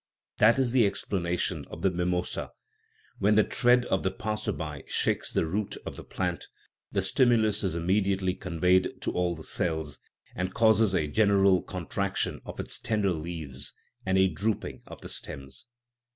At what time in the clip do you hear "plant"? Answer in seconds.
6.03-6.47